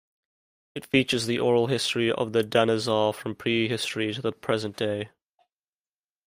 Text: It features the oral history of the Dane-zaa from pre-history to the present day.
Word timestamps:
It 0.73 0.87
features 0.87 1.27
the 1.27 1.37
oral 1.37 1.67
history 1.67 2.11
of 2.11 2.33
the 2.33 2.41
Dane-zaa 2.41 3.13
from 3.13 3.35
pre-history 3.35 4.11
to 4.15 4.21
the 4.23 4.31
present 4.31 4.75
day. 4.75 5.11